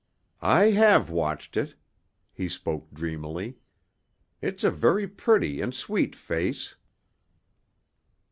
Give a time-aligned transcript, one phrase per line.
[0.41, 1.75] "I have watched it."
[2.33, 3.57] He spoke dreamily.
[4.41, 6.75] "It's a very pretty and sweet face."